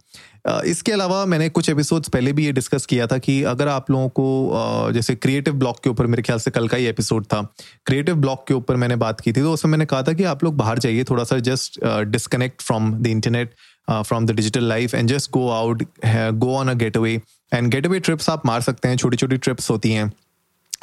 इसके 0.67 0.93
अलावा 0.93 1.25
मैंने 1.27 1.49
कुछ 1.49 1.69
एपिसोड्स 1.69 2.09
पहले 2.09 2.33
भी 2.33 2.45
ये 2.45 2.53
डिस्कस 2.53 2.87
किया 2.87 3.07
था 3.07 3.17
कि 3.19 3.43
अगर 3.45 3.69
आप 3.69 3.91
लोगों 3.91 4.09
को 4.09 4.93
जैसे 4.93 5.15
क्रिएटिव 5.15 5.55
ब्लॉक 5.55 5.81
के 5.85 5.91
ऊपर, 5.91 6.07
मेरे 6.07 6.23
ख्याल 6.23 6.39
से 6.39 6.51
कल 6.51 6.69
का 6.69 6.77
ही 6.77 6.87
एपिसोड 6.87 7.25
था 7.25 7.41
क्रिएटिव 7.87 8.15
ब्लॉक 8.17 8.45
के 8.49 8.55
ऊपर 8.55 8.77
मैंने 8.77 8.97
बात 8.97 9.21
की 9.21 9.33
थी 9.33 9.41
तो 9.41 9.53
उसमें 9.53 9.71
मैंने 9.71 9.87
कहा 9.87 10.03
था 10.03 10.13
कि 10.13 10.25
आप 10.25 10.45
लोग 10.45 10.57
बाहर 10.57 10.79
जाइए 10.79 11.05
थोड़ा 11.11 11.25
सा 11.25 11.39
just 11.51 11.79
disconnect 11.85 12.63
from 12.63 12.93
the 12.95 13.07
internet 13.07 13.55
from 13.91 14.27
the 14.27 14.31
digital 14.31 14.65
life 14.65 14.95
and 14.95 15.09
just 15.09 15.31
go 15.31 15.49
out 15.51 15.83
go 16.07 16.55
on 16.57 16.69
a 16.69 16.75
getaway 16.97 17.21
and 17.55 17.71
getaway 17.87 18.01
trips 18.01 18.31
आप 18.31 18.47
मार 18.47 18.61
सकते 18.61 18.89
हैं 18.89 18.97
छोटी 18.97 19.17
छोटी 19.17 19.37
ट्रिप्स 19.37 19.71
होती 19.71 19.93
हैं। 19.93 20.11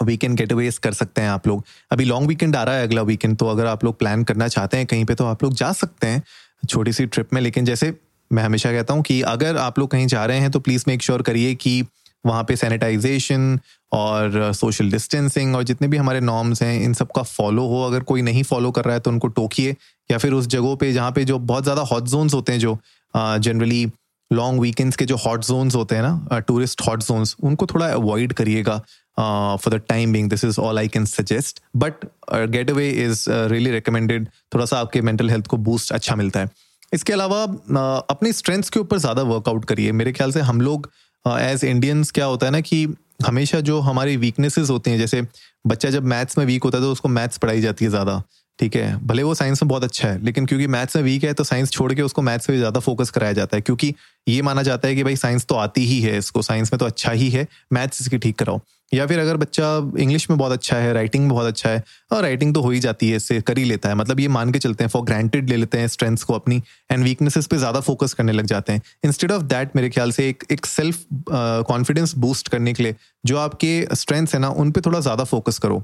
वीकेंड 0.01 0.37
गेट 0.37 0.51
अवेज 0.53 0.77
कर 0.77 0.93
सकते 0.93 1.21
हैं 1.21 1.29
आप 1.29 1.47
लोग। 1.47 1.63
अभी 1.91 2.05
लॉन्ग 2.05 2.27
वीकेंड 2.27 2.55
आ 2.55 2.63
रहा 2.63 2.75
है 2.75 2.87
अगला 2.87 3.01
वीकेंड 3.03 3.37
तो 3.37 3.47
अगर 3.47 3.65
आप 3.67 3.83
लोग 3.83 3.97
प्लान 3.99 4.23
करना 4.23 4.47
चाहते 4.47 4.77
हैं 4.77 4.85
कहीं 4.85 5.05
पे 5.05 5.15
तो 5.15 5.25
आप 5.25 5.43
लोग 5.43 5.53
जा 5.55 5.71
सकते 5.73 6.07
हैं 6.07 6.23
छोटी 6.63 6.93
सी 6.93 7.05
ट्रिप 7.05 7.33
में। 7.33 7.41
लेकिन 7.41 7.65
जैसे 7.65 7.93
मैं 8.31 8.43
हमेशा 8.43 8.71
कहता 8.71 8.93
हूँ 8.93 9.03
कि 9.03 9.21
अगर 9.27 9.57
आप 9.57 9.79
लोग 9.79 9.91
कहीं 9.91 10.07
जा 10.07 10.25
रहे 10.25 10.39
हैं 10.39 10.51
तो 10.51 10.59
प्लीज़ 10.59 10.83
मेक 10.87 11.01
श्योर 11.01 11.21
करिए 11.21 11.53
कि 11.55 11.83
वहाँ 12.25 12.43
पे 12.43 12.55
सैनिटाइजेशन 12.55 13.59
और 13.91 14.51
सोशल 14.53 14.89
डिस्टेंसिंग 14.91 15.55
और 15.55 15.63
जितने 15.63 15.87
भी 15.87 15.97
हमारे 15.97 16.19
नॉर्म्स 16.21 16.61
हैं, 16.61 16.79
इन 16.81 16.93
सब 16.93 17.11
का 17.15 17.21
फॉलो 17.23 17.65
हो। 17.67 17.81
अगर 17.83 18.03
कोई 18.03 18.21
नहीं 18.21 18.43
फॉलो 18.43 18.71
कर 18.71 18.85
रहा 18.85 18.93
है 18.93 18.99
तो 18.99 19.11
उनको 19.11 19.27
टोकिए। 19.29 19.75
या 20.09 20.17
फिर 20.17 20.33
उस 20.33 20.47
जगहों 20.47 20.75
पे 20.75 20.91
जहाँ 20.93 21.11
पे 21.11 21.23
जो 21.25 21.37
बहुत 21.41 21.63
ज़्यादा 21.63 21.81
हॉट 21.83 22.03
जोन्स 22.05 22.33
होते 22.33 22.51
हैं, 22.51 22.59
जो 22.59 22.77
जनरली 23.13 23.85
लॉन्ग 24.31 24.61
वीकेंड्स 24.61 24.95
के 24.95 25.05
जो 25.05 25.15
हॉट 25.17 25.45
जोन्स 25.45 25.75
होते 25.75 25.95
हैं 25.95 26.01
ना 26.01 26.39
टूरिस्ट 26.39 26.81
हॉट 26.87 27.03
जोन्स 27.03 27.35
उनको 27.43 27.65
थोड़ा 27.65 27.87
अवॉइड 27.87 28.33
करिएगा। 28.33 28.81
For 29.19 29.79
time 29.91 30.11
being 30.15 30.27
this 30.31 30.43
is 30.47 30.57
all 30.59 30.79
i 30.79 30.87
can 30.95 31.05
suggest. 31.05 31.61
But 31.83 32.05
but 32.31 32.51
getaway 32.51 32.89
is 33.05 33.23
uh, 33.27 33.47
really 33.51 33.71
recommended. 33.75 34.27
थोड़ा 34.53 34.65
सा 34.65 34.79
आपके 34.79 35.01
मेंटल 35.01 35.29
हेल्थ 35.29 35.47
को 35.47 35.57
बूस्ट 35.57 35.91
अच्छा 35.91 36.15
मिलता 36.15 36.39
है। 36.39 36.49
इसके 36.93 37.13
अलावा 37.13 37.45
uh, 37.45 38.03
अपनी 38.09 38.31
स्ट्रेंथ्स 38.33 38.69
के 38.69 38.79
ऊपर 38.79 38.97
ज़्यादा 38.97 39.21
वर्कआउट 39.23 39.65
करिए। 39.65 39.91
मेरे 39.91 40.13
ख्याल 40.13 40.31
से 40.31 40.41
हम 40.41 40.61
लोग 40.61 40.91
एज 41.25 41.59
uh, 41.59 41.65
इंडियंस 41.65 42.11
क्या 42.11 42.25
होता 42.25 42.45
है 42.45 42.51
ना 42.51 42.59
कि 42.61 42.87
हमेशा 43.25 43.59
जो 43.59 43.79
हमारी 43.79 44.17
वीकनेसेस 44.17 44.69
होती 44.69 44.91
हैं 44.91 44.97
जैसे 44.97 45.21
बच्चा 45.67 45.89
जब 45.89 46.03
मैथ्स 46.05 46.37
में 46.37 46.45
वीक 46.45 46.63
होता 46.63 46.77
है 46.77 46.83
तो 46.83 46.91
उसको 46.91 47.09
मैथ्स 47.09 47.37
पढ़ाई 47.37 47.61
जाती 47.61 47.85
है 47.85 47.91
ज़्यादा। 47.91 48.23
ठीक 48.59 48.75
है, 48.75 48.95
भले 49.03 49.23
वो 49.23 49.33
साइंस 49.35 49.61
में 49.63 49.67
बहुत 49.69 49.83
अच्छा 49.83 50.07
है, 50.07 50.23
लेकिन 50.25 50.45
क्योंकि 50.45 50.67
मैथ्स 50.67 50.95
में 50.95 51.03
वीक 51.03 51.23
है 51.23 51.33
तो 51.33 51.43
साइंस 51.43 51.71
छोड़ 51.71 51.93
के 51.93 52.01
उसको 52.01 52.21
मैथ्स 52.21 52.47
पे 52.47 52.57
ज़्यादा 52.57 52.79
फोकस 52.79 53.09
कराया 53.09 53.33
जाता 53.33 53.57
है, 53.57 53.61
क्योंकि 53.61 53.93
ये 54.27 54.41
माना 54.41 54.63
जाता 54.63 54.87
है 54.87 54.95
कि 54.95 55.03
भाई 55.03 55.15
साइंस 55.17 55.45
तो 55.45 55.55
आती 55.57 55.85
ही 55.85 55.99
है, 56.01 56.17
इसको 56.17 56.41
साइंस 56.43 56.73
में 56.73 56.79
तो 56.79 56.85
अच्छा 56.85 57.11
ही 57.11 57.29
है 57.29 57.47
मैथ्स 57.73 58.01
इसकी 58.01 58.17
ठीक 58.17 58.37
कराओ। 58.39 58.59
या 58.91 59.05
फिर 59.07 59.19
अगर 59.19 59.37
बच्चा 59.37 59.67
इंग्लिश 59.99 60.29
में 60.29 60.37
बहुत 60.39 60.51
अच्छा 60.51 60.75
है 60.77 60.91
राइटिंग 60.93 61.23
में 61.23 61.31
बहुत 61.31 61.47
अच्छा 61.47 61.69
है, 61.69 61.83
और 62.11 62.21
राइटिंग 62.23 62.53
तो 62.53 62.61
हो 62.61 62.69
ही 62.69 62.79
जाती 62.79 63.09
है, 63.09 63.15
इससे 63.15 63.39
कर 63.41 63.57
ही 63.57 63.63
लेता 63.63 63.89
है 63.89 63.95
मतलब 63.95 64.19
ये 64.19 64.27
मान 64.29 64.51
के 64.51 64.59
चलते 64.59 64.83
हैं 64.83 64.89
फॉर 64.89 65.01
ग्रांटेड 65.03 65.49
ले 65.49 65.55
लेते 65.55 65.77
हैं 65.77 65.87
स्ट्रेंथ्स 65.87 66.23
को 66.23 66.33
अपनी 66.33 66.61
एंड 66.91 67.03
वीकनेसेस 67.03 67.47
पे 67.47 67.57
ज़्यादा 67.57 67.79
फोकस 67.81 68.13
करने 68.13 68.31
लग 68.31 68.45
जाते 68.45 68.73
हैं। 68.73 68.81
इंस्टेड 69.05 69.31
ऑफ़ 69.31 69.43
दैट 69.45 69.75
मेरे 69.75 69.89
ख्याल 69.89 70.11
से 70.11 70.29
एक 70.29 70.43
एक 70.51 70.65
सेल्फ 70.65 71.03
कॉन्फिडेंस 71.29 72.15
बूस्ट 72.17 72.47
करने 72.47 72.73
के 72.73 72.83
लिए, 72.83 72.95
जो 73.25 73.37
आपके 73.37 73.87
स्ट्रेंथ्स 73.93 74.33
है 74.33 74.39
ना, 74.39 74.49
उन 74.49 74.71
पर 74.71 74.81
थोड़ा 74.81 74.99
ज़्यादा 74.99 75.23
फोकस 75.25 75.57
करो। 75.57 75.83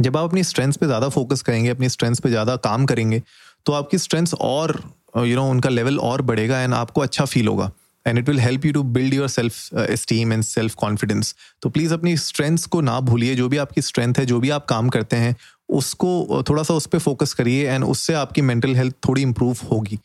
जब 0.00 0.16
आप 0.16 0.24
अपनी 0.24 0.42
स्ट्रेंथ्स 0.42 0.76
पे 0.76 0.86
ज़्यादा 0.86 1.08
फोकस 1.08 1.42
करेंगे 1.42 1.70
अपनी 1.70 1.88
स्ट्रेंथ्स 1.88 2.20
पे 2.20 2.30
ज़्यादा 2.30 2.56
काम 2.56 2.86
करेंगे 2.86 3.22
तो 3.66 3.72
आपकी 3.72 3.98
स्ट्रेंथ्स 3.98 4.34
और 4.34 4.82
यू 5.16 5.24
you 5.24 5.36
नो 5.36 5.48
उनका 5.50 5.68
लेवल 5.68 5.98
और 5.98 6.22
बढ़ेगा 6.22 6.60
एंड 6.60 6.74
आपको 6.74 7.00
अच्छा 7.00 7.24
फील 7.24 7.48
होगा 7.48 7.70
and 8.06 8.18
it 8.18 8.28
will 8.28 8.40
help 8.40 8.64
you 8.64 8.72
to 8.72 8.82
build 8.82 9.14
your 9.14 9.28
self 9.28 9.54
esteem 9.74 10.32
and 10.32 10.42
self 10.42 10.74
confidence 10.74 11.34
तो 11.62 11.70
प्लीज़ 11.70 11.94
अपनी 11.94 12.16
स्ट्रेंथ्स 12.16 12.66
को 12.66 12.80
ना 12.80 12.98
भूलिए 13.00 13.34
जो 13.34 13.48
भी 13.48 13.56
आपकी 13.56 13.82
स्ट्रेंथ 13.82 14.14
है 14.18 14.26
जो 14.26 14.40
भी 14.40 14.50
आप 14.50 14.66
काम 14.66 14.88
करते 14.88 15.16
हैं 15.16 15.36
उसको 15.68 16.42
थोड़ा 16.48 16.62
सा 16.62 16.74
उस 16.74 16.86
पर 16.86 16.98
फोकस 16.98 17.32
करिए 17.32 17.70
एंड 17.70 17.84
उससे 17.84 18.14
आपकी 18.14 18.42
मेंटल 18.42 18.74
हेल्थ 18.76 18.94
थोड़ी 19.08 19.22
इंप्रूव 19.22 19.56
होगी 19.72 19.98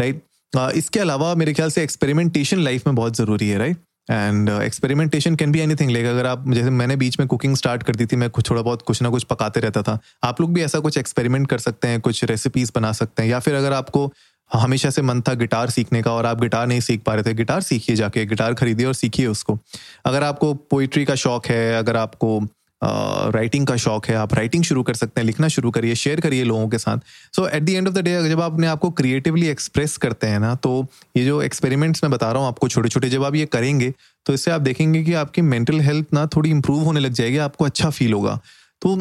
राइट 0.00 0.14
right? 0.14 0.68
uh, 0.68 0.70
इसके 0.72 1.00
अलावा 1.00 1.34
मेरे 1.34 1.54
ख्याल 1.54 1.70
से 1.70 1.82
एक्सपेरिमेंटेशन 1.82 2.58
लाइफ 2.58 2.86
में 2.86 2.94
बहुत 2.96 3.16
ज़रूरी 3.16 3.48
है 3.48 3.58
right? 3.58 3.76
And 4.10 4.48
experimentation 4.48 5.34
can 5.34 5.52
be 5.52 5.60
anything 5.60 5.90
like 5.90 6.06
अगर 6.06 6.26
आप, 6.26 6.44
जैसे 6.48 6.70
मैंने 6.70 6.96
बीच 6.96 7.18
में 7.18 7.28
कुकिंग 7.28 7.56
स्टार्ट 7.56 7.82
कर 7.82 7.96
दी 7.96 8.06
थी, 8.06 8.16
मैं 8.16 8.30
कुछ 8.30 8.50
थोड़ा 8.50 8.62
बहुत 8.62 8.82
कुछ 8.82 9.02
ना 9.02 9.08
कुछ 9.08 9.24
पकाते 9.24 9.60
रहता 9.60 9.82
था। 9.82 9.98
आप 10.24 10.40
लोग 10.40 10.52
भी 10.52 10.62
ऐसा 10.62 10.78
कुछ 10.78 10.98
एक्सपेरिमेंट 10.98 11.48
कर 11.48 11.58
सकते 11.58 11.88
हैं, 11.88 12.00
कुछ 12.00 12.24
रेसिपीज़ 12.24 12.72
बना 12.74 12.92
सकते 12.92 13.22
हैं। 13.22 13.30
या 13.30 13.38
फिर 13.38 13.54
अगर 13.54 13.72
आपको 13.72 14.12
हमेशा 14.52 14.90
से 14.90 15.02
मन 15.02 15.20
था 15.20 15.34
गिटार 15.34 15.70
सीखने 15.70 16.02
का 16.02 16.12
और 16.12 16.26
आप 16.26 16.40
गिटार 16.40 16.66
नहीं 16.66 16.80
सीख 16.80 17.02
पा 17.02 17.14
रहे 17.14 17.22
थे 17.22 17.34
गिटार 17.34 17.60
सीखिए 17.60 17.96
जाके 17.96 18.26
गिटार 18.26 18.54
खरीदिए 18.54 18.86
और 18.86 18.94
सीखिए 18.94 19.26
उसको। 19.26 19.58
अगर 20.04 20.22
आपको 20.22 20.54
पोइट्री 20.54 21.04
का 21.04 21.14
शौक 21.14 21.46
है, 21.46 21.78
अगर 21.78 21.96
आपको 21.96 22.48
राइटिंग 22.82 23.66
का 23.66 23.76
शौक 23.76 24.06
है, 24.06 24.14
आप 24.16 24.34
राइटिंग 24.34 24.64
शुरू 24.64 24.82
कर 24.82 24.94
सकते 24.94 25.20
हैं, 25.20 25.26
लिखना 25.26 25.48
शुरू 25.48 25.70
करिए 25.70 25.94
शेयर 25.96 26.20
करिए 26.20 26.44
लोगों 26.44 26.68
के 26.68 26.78
साथ। 26.78 26.98
So 27.36 27.46
at 27.48 27.62
the 27.62 27.68
end 27.70 27.88
of 27.88 27.94
the 27.94 27.98
day 28.00 28.28
जब 28.28 28.40
आप 28.40 28.52
अपने 28.52 28.66
आप 28.66 28.78
को 28.78 28.90
क्रिएटिवली 28.92 29.46
एक्सप्रेस 29.48 29.96
करते 29.96 30.26
हैं 30.26 30.38
ना 30.40 30.54
तो 30.56 30.86
ये 31.16 31.24
जो 31.24 31.40
एक्सपेरिमेंट्स 31.42 32.04
मैं 32.04 32.10
बता 32.12 32.30
रहा 32.32 32.40
हूँ 32.40 32.48
आपको 32.48 32.68
छोटे 32.68 32.88
छोटे 32.88 33.08
जब 33.10 33.24
आप 33.24 33.34
ये 33.34 33.46
करेंगे 33.48 33.92
तो 34.26 34.34
इससे 34.34 34.50
आप 34.50 34.60
देखेंगे 34.60 35.02
कि 35.04 35.14
आपकी 35.16 35.42
मेंटल 35.44 35.80
हेल्थ 35.80 36.06
ना 36.14 36.26
थोड़ी 36.26 36.50
इंप्रूव 36.50 36.82
होने 36.84 37.00
लग 37.00 37.12
जाएगी, 37.12 37.36
आपको 37.38 37.64
अच्छा 37.64 37.90
फील 37.90 38.12
होगा। 38.12 38.38
तो 38.82 38.98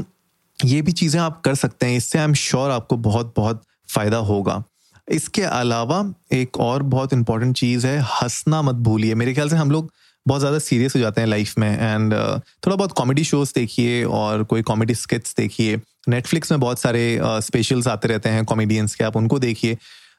ये 0.60 0.82
भी 0.82 0.92
चीज़ें 0.94 1.20
आप 1.22 1.42
कर 1.42 1.56
सकते 1.56 1.86
हैं, 1.86 1.98
इससे 1.98 2.20
आई 2.20 2.26
एम 2.26 2.34
श्योर 2.36 2.72
आपको 2.72 2.98
बहुत 2.98 3.34
बहुत 3.38 3.62
फ़ायदा 3.90 4.18
होगा। 4.20 4.64
इसके 5.08 5.42
अलावा 5.44 6.04
एक 6.34 6.60
और 6.60 6.84
बहुत 6.86 7.14
इंपॉर्टेंट 7.14 7.56
चीज़ 7.56 7.88
है, 7.88 8.00
हंसना 8.02 8.62
मत 8.62 8.76
भूलिए। 8.78 9.16
मेरे 9.16 9.34
ख्याल 9.34 9.50
से 9.50 9.56
हम 9.56 9.72
लोग 9.72 9.92
बहुत 10.28 10.40
ज़्यादा 10.42 10.60
सीरियस 10.60 10.96
हो 10.96 11.00
जाते 11.02 11.22
हैं 11.22 11.28
लाइफ 11.28 11.58
में 11.58 11.70
एंड 11.70 12.14
uh, 12.14 12.40
थोड़ा 12.66 12.76
बहुत 12.76 12.92
कॉमेडी 12.92 13.24
शोज़ 13.24 13.52
देखिए 13.56 14.04
और 14.04 14.44
कोई 14.44 14.62
कॉमेडी 14.62 14.96
स्किट्स 14.96 15.36
देखिए 15.38 15.80
नेटफ्लिक्स 16.10 16.52
में 16.52 16.60
बहुत 16.60 16.80
सारे 16.80 17.20
स्पेशल्स 17.24 17.86
uh, 17.86 17.92
आते 17.92 18.08
रहते 18.08 18.30
हैं 18.30 18.44
कॉमेडियंस 18.46 18.96
के 18.96 19.04
आप 19.04 19.16
उनको 19.18 19.40
देखिए 19.40 19.78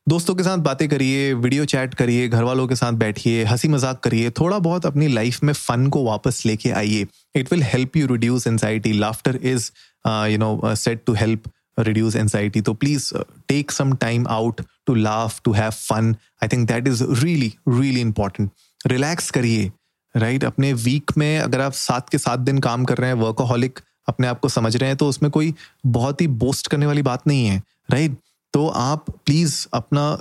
दोस्तों 0.09 0.35
के 0.35 0.43
साथ 0.43 0.59
बातें 0.59 0.89
करिए 0.89 1.33
वीडियो 1.35 1.65
चैट 1.65 1.95
करिए 1.95 2.29
घर 2.29 2.43
वालों 2.43 2.67
के 2.69 2.77
साथ 2.77 2.93
बैठिए 2.93 3.45
हँसी 3.45 3.69
मज़ाक 3.69 4.01
करिए 4.01 4.31
थोड़ा 4.31 4.59
बहुत 4.59 4.87
अपनी 4.87 5.09
लाइफ 5.09 5.43
में 5.43 5.53
फन 5.53 5.87
को 5.89 6.05
वापस 6.05 6.43
लेके 6.47 6.71
आइए 6.71 7.07
it 7.37 7.53
will 7.53 7.63
help 7.63 7.97
you 7.97 8.07
reduce 8.07 8.47
anxiety 8.47 8.93
laughter 8.93 9.39
is 9.43 9.71
you 10.07 10.39
know 10.39 10.75
set 10.75 11.03
to 11.07 11.15
help 11.15 11.51
anxiety. 11.79 12.63
So 12.67 12.75
please 12.75 13.13
uh, 13.13 13.25
take 13.49 13.71
some 13.71 13.97
time 13.97 14.27
out 14.29 14.61
to 14.87 14.95
laugh, 14.95 15.43
to 15.45 15.53
have 15.53 15.75
fun. 15.75 16.19
I 16.43 16.49
think 16.49 16.69
that 16.69 16.89
is 16.89 17.03
really, 17.23 17.59
really 17.67 18.01
important. 18.01 18.51
Relax 18.85 19.31
करिए 19.31 19.71
right 20.17 20.41
right? 20.41 20.55
अपने 20.55 20.73
week 20.73 21.11
में 21.19 21.39
अगर 21.39 21.61
आप 21.61 21.73
सात 21.73 22.09
के 22.09 22.19
सात 22.19 22.39
दिन 22.39 22.59
काम 22.59 22.85
कर 22.85 22.97
रहे 22.97 23.09
हैं 23.09 23.17
वर्कोहलिक 23.17 23.79
अपने 24.09 24.27
आप 24.27 24.41
को 24.41 24.49
समझ 24.49 24.77
रहे 24.77 24.89
हैं 24.89 24.97
तो 24.97 25.09
उसमें 25.09 25.31
कोई 25.31 25.55
बहुत 25.87 26.21
ही 26.21 26.27
बोस्ट 26.27 26.67
करने 26.67 26.87
वाली 26.87 27.03
बात 27.03 27.27
नहीं 27.27 27.47
है 27.47 27.63
राइट 27.91 28.11
right? 28.11 28.25
तो 28.53 28.69
आप 28.69 29.11
प्लीज़ 29.11 29.67
अपना 29.75 30.19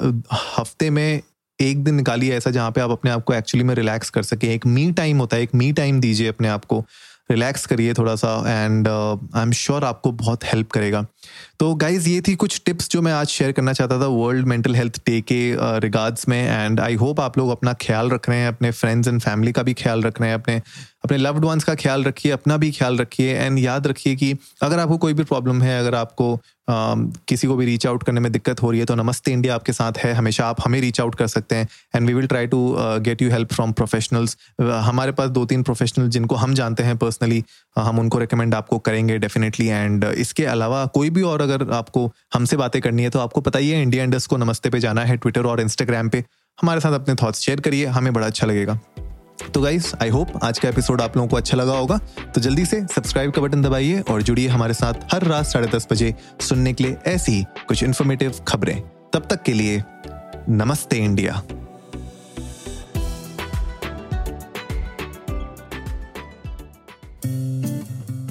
हफ़्ते 0.59 0.89
में 0.89 1.21
एक 1.61 1.83
दिन 1.83 1.95
निकालिए 1.95 2.37
ऐसा 2.37 2.51
जहाँ 2.51 2.71
पे 2.71 2.81
आप 2.81 2.89
अपने 2.89 3.11
आप 3.11 3.23
को 3.23 3.33
एक्चुअली 3.33 3.63
में 3.63 3.75
रिलैक्स 3.75 4.09
कर 4.09 4.23
सके 4.23 4.47
एक 4.47 4.65
मी 4.65 4.91
टाइम 4.91 5.17
होता 5.17 5.37
है, 5.37 5.43
एक 5.43 5.55
मी 5.55 5.71
टाइम 5.71 5.99
दीजिए 5.99 6.27
अपने 6.27 6.47
आप 6.47 6.65
को 6.65 6.85
रिलैक्स 7.29 7.65
करिए 7.65 7.93
थोड़ा 7.93 8.15
सा 8.15 8.37
एंड 8.47 8.87
आई 8.87 9.41
एम 9.41 9.51
श्योर 9.53 9.83
आपको 9.83 10.11
बहुत 10.13 10.43
हेल्प 10.43 10.71
करेगा। 10.71 11.05
तो 11.59 11.73
गाइज़ 11.75 12.07
ये 12.09 12.21
थी 12.21 12.35
कुछ 12.35 12.61
टिप्स 12.65 12.89
जो 12.89 13.01
मैं 13.01 13.13
आज 13.13 13.27
शेयर 13.27 13.51
करना 13.51 13.73
चाहता 13.73 13.99
था 14.01 14.07
वर्ल्ड 14.07 14.47
मेंटल 14.47 14.75
हेल्थ 14.75 14.99
डे 15.05 15.19
के 15.21 15.39
रिगार्ड्स 15.79 16.27
में 16.29 16.41
एंड 16.41 16.79
आई 16.79 16.95
होप 16.95 17.19
आप 17.19 17.37
लोग 17.37 17.49
अपना 17.51 17.73
ख्याल 17.81 18.09
रख 18.09 18.29
रहे 18.29 18.37
हैं, 18.39 18.47
अपने 18.47 18.71
फ्रेंड्स 18.71 19.07
एंड 19.07 19.21
फैमिली 19.21 19.51
का 19.51 19.63
भी 19.63 19.73
ख्याल 19.73 20.03
रख 20.03 20.21
रहे 20.21 20.29
हैं, 20.29 20.37
अपने 20.37 20.61
अपने 21.03 21.17
लव्ड 21.17 21.45
वंस 21.45 21.63
का 21.63 21.73
ख्याल 21.75 22.03
रखिए, 22.03 22.31
अपना 22.31 22.55
भी 22.57 22.69
ख्याल 22.71 22.97
रखिए 22.97 23.33
एंड 23.33 23.59
याद 23.59 23.87
रखिए 23.87 24.15
कि 24.15 24.33
अगर 24.61 24.79
आपको 24.79 24.97
कोई 24.97 25.13
भी 25.13 25.23
प्रॉब्लम 25.23 25.61
है, 25.61 25.79
अगर 25.79 25.95
आपको 25.95 26.39
किसी 26.69 27.47
को 27.47 27.55
भी 27.55 27.65
रीच 27.65 27.85
आउट 27.87 28.03
करने 28.03 28.19
में 28.19 28.31
दिक्कत 28.31 28.61
हो 28.61 28.71
रही 28.71 28.79
है 28.79 28.85
तो 28.85 28.95
नमस्ते 28.95 29.31
इंडिया 29.31 29.55
आपके 29.55 29.73
साथ 29.73 29.97
है, 29.97 30.13
हमेशा 30.13 30.47
आप 30.47 30.61
हमें 30.65 30.79
रीच 30.81 30.99
आउट 31.01 31.15
कर 31.15 31.27
सकते 31.27 31.55
हैं 31.55 31.67
and 31.95 32.07
we 32.07 32.13
will 32.13 32.27
try 32.27 32.47
to 32.47 32.75
get 33.01 33.21
you 33.21 33.29
help 33.31 33.53
from 33.53 33.71
professionals 33.71 34.37
हमारे 34.61 35.11
पास 35.11 35.29
दो 35.29 35.45
तीन 35.45 35.63
प्रोफेशनल 35.63 36.09
जिनको 36.09 36.35
हम 36.35 36.53
जानते 36.53 36.83
हैं 36.83 36.97
पर्सनली 37.17 37.43
हम 37.77 37.99
उनको 37.99 38.17
रिकमेंड 38.17 38.55
आपको 38.55 38.77
करेंगे 38.79 39.17
डेफिनेटली 39.17 39.67
एंड 39.67 40.03
इसके 40.03 40.45
अलावा 40.45 40.85
कोई 40.85 41.09
भी 41.09 41.21
और 41.21 41.41
अगर 41.41 41.71
आपको, 41.73 42.11
हमसे 42.33 42.57
बातें 42.57 42.81
करनी 42.81 43.03
है 43.03 43.09
तो 43.09 43.19
आपको 43.19 43.41
पता 43.41 43.59
ही 43.59 43.69
है 43.69 43.81
इंडिया 43.81 44.03
इंडस्ट 44.03 44.29
को 44.29 44.37
नमस्ते 44.37 44.69
पे 44.69 44.79
जाना 44.79 45.01
है 45.01 45.17
ट्विटर 45.17 45.45
और 45.45 45.61
इंस्टाग्राम 45.61 46.09
पे. 46.09 46.23
हमारे 46.57 46.81
साथ 46.81 46.93
अपने 46.93 47.15
थॉट्स 47.15 47.39
शेयर 47.39 47.59
करिए, 47.59 47.85
हमें 47.85 48.13
बड़ा 48.13 48.27
अच्छा 48.27 48.47
लगेगा. 48.47 48.79
तो 49.53 49.61
गाइस 49.61 49.93
आई 50.01 50.09
होप 50.09 50.31
आज 50.43 50.59
का 50.59 50.69
एपिसोड 50.69 51.01
आप 51.01 51.17
लोगों 51.17 51.29
को 51.29 51.35
अच्छा 51.37 51.57
लगा 51.57 51.73
होगा. 51.73 51.97
तो 52.35 52.41
जल्दी 52.41 52.65
से 52.65 52.81
सब्सक्राइब 52.85 53.31
का 53.31 53.41
बटन 53.41 53.61
दबाइए 53.61 53.99
और 54.01 54.21
जुड़िए 54.21 54.47
हमारे 54.47 54.73
साथ 54.73 55.13
हर 55.13 55.23
रात 55.23 55.45
साढ़े 55.45 55.67
दस 55.67 55.87
बजे 55.91 56.13
सुनने 56.41 56.73
के 56.73 56.83
लिए 56.83 56.97
ऐसी 57.07 57.43
कुछ 57.67 57.83
इन्फॉर्मेटिव 57.83 58.39
खबरें. 58.47 58.81
तब 59.13 59.27
तक 59.29 59.43
के 59.43 59.53
लिए, 59.53 59.83
नमस्ते 60.49 60.97
इंडिया 60.97 61.41